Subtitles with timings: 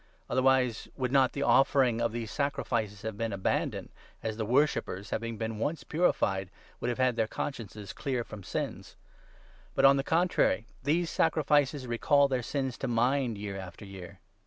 [0.31, 3.91] Otherwise, 2 would not the offering of these sacrifices have been abandoned,
[4.23, 8.95] as the worshippers, having been once purified, would have had their consciences clear from sins?
[9.75, 14.17] But, on the 3 contrary, these sacrifices recall their sins to mind year after year.